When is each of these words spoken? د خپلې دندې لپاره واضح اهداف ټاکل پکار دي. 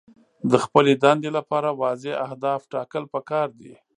د 0.51 0.53
خپلې 0.63 0.93
دندې 1.03 1.29
لپاره 1.37 1.69
واضح 1.81 2.13
اهداف 2.27 2.61
ټاکل 2.73 3.03
پکار 3.13 3.47
دي. 3.59 3.73